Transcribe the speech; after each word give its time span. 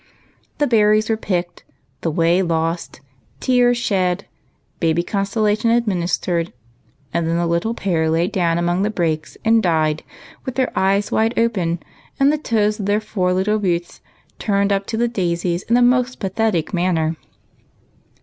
The 0.57 0.65
berries 0.65 1.11
were 1.11 1.15
picked, 1.15 1.63
the 2.01 2.09
way 2.09 2.41
lost, 2.41 3.01
tears 3.39 3.77
shed, 3.77 4.25
baby 4.79 5.03
consolation 5.03 5.69
administered, 5.69 6.51
and 7.13 7.27
then 7.27 7.37
the 7.37 7.45
little 7.45 7.75
pair 7.75 8.09
lay 8.09 8.25
down 8.27 8.57
among 8.57 8.81
the 8.81 8.89
brakes 8.89 9.37
and 9.45 9.61
died 9.61 10.01
with 10.43 10.55
their 10.55 10.71
eyes 10.75 11.11
wide 11.11 11.37
open 11.37 11.81
and 12.19 12.33
the 12.33 12.39
toes 12.39 12.79
of 12.79 12.87
their 12.87 12.99
four 12.99 13.31
little 13.31 13.59
boots 13.59 14.01
turned 14.39 14.73
up 14.73 14.87
to 14.87 14.97
the 14.97 15.07
daisies 15.07 15.61
in 15.61 15.75
the 15.75 15.83
most 15.83 16.17
pathetic 16.17 16.73
manner. 16.73 17.15